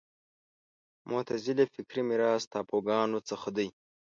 معتزله 1.09 1.63
فکري 1.73 2.01
میراث 2.09 2.43
تابوګانو 2.53 3.19
څخه 3.29 3.49
دی 3.57 3.67